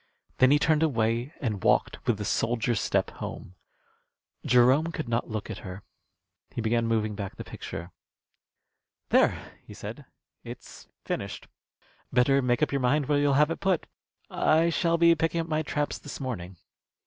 [0.37, 3.53] Then he turned away and walked with the soldier's step home.
[4.43, 5.83] Jerome could not look at her.
[6.49, 7.91] He began moving back the picture.
[9.09, 10.05] "There!" he said,
[10.43, 11.47] "it's finished.
[12.11, 13.85] Better make up your mind where you'll have it put.
[14.27, 16.57] I shall be picking up my traps this morning."